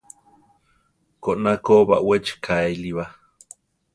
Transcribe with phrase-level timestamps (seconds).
[1.23, 3.05] Koná ko baʼwechi kaéli ba.